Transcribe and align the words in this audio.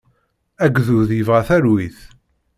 Agdud 0.65 1.09
yebɣa 1.17 1.41
talwit. 1.47 1.97